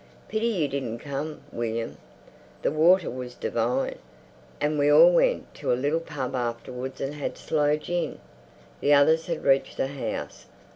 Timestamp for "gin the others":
7.77-9.27